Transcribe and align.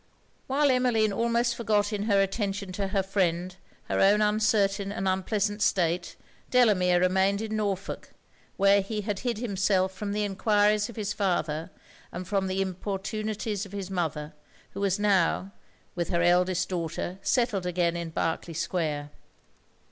While 0.47 0.71
Emmeline 0.71 1.13
almost 1.13 1.53
forgot 1.53 1.93
in 1.93 2.05
her 2.05 2.19
attention 2.23 2.71
to 2.71 2.87
her 2.87 3.03
friend 3.03 3.55
her 3.83 3.99
own 3.99 4.19
uncertain 4.19 4.91
and 4.91 5.07
unpleasant 5.07 5.61
state, 5.61 6.15
Delamere 6.49 6.99
remained 6.99 7.39
in 7.39 7.55
Norfolk, 7.57 8.09
where 8.57 8.81
he 8.81 9.01
had 9.01 9.19
hid 9.19 9.37
himself 9.37 9.91
from 9.91 10.11
the 10.13 10.23
enquiries 10.23 10.89
of 10.89 10.95
his 10.95 11.13
father, 11.13 11.69
and 12.11 12.27
from 12.27 12.47
the 12.47 12.63
importunities 12.63 13.63
of 13.67 13.73
his 13.73 13.91
mother, 13.91 14.33
who 14.71 14.79
was 14.81 14.97
now, 14.97 15.51
with 15.93 16.09
her 16.09 16.23
eldest 16.23 16.67
daughter, 16.69 17.19
settled 17.21 17.67
again 17.67 17.95
in 17.95 18.09
Berkley 18.09 18.55
Square. 18.55 19.11